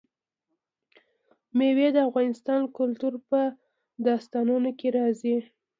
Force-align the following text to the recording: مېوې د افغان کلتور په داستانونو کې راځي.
مېوې 1.57 1.87
د 1.95 1.97
افغان 2.07 2.63
کلتور 2.77 3.13
په 3.29 3.41
داستانونو 4.05 4.69
کې 4.79 4.87
راځي. 4.97 5.37